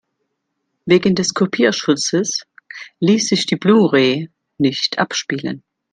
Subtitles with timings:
[0.87, 2.47] Wegen des Kopierschutzes
[3.01, 5.61] ließ sich die Blu-ray nicht abspielen.